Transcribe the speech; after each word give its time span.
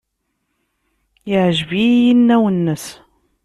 Yeɛjeb-iyi 1.29 2.01
yinaw-nnes. 2.05 2.85